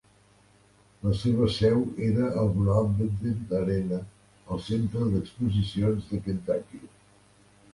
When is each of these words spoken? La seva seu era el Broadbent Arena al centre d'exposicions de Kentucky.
La 1.07 1.11
seva 1.17 1.49
seu 1.57 1.83
era 2.07 2.31
el 2.43 2.49
Broadbent 2.55 3.53
Arena 3.59 4.01
al 4.57 4.65
centre 4.71 5.07
d'exposicions 5.13 6.09
de 6.15 6.23
Kentucky. 6.31 6.83